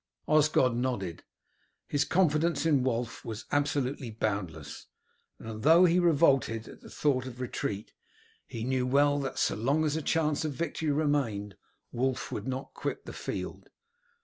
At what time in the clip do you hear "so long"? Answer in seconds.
9.37-9.85